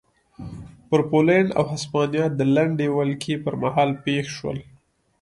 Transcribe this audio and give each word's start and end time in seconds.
پر 0.89 0.99
پولنډ 1.09 1.47
او 1.57 1.63
هسپانیا 1.73 2.25
د 2.39 2.41
لنډې 2.55 2.87
ولکې 2.97 3.33
پرمهال 3.45 3.89
پېښ 4.05 4.23
شول. 4.37 4.57